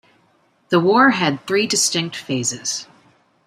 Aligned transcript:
The 0.69 0.79
war 0.79 1.11
had 1.11 1.45
three 1.45 1.67
distinct 1.67 2.15
phases. 2.15 2.87